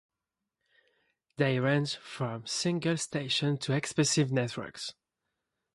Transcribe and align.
They 1.37 1.59
range 1.59 1.95
from 1.97 2.47
single 2.47 2.97
stations 2.97 3.59
to 3.59 3.73
expansive 3.73 4.31
networks. 4.31 4.95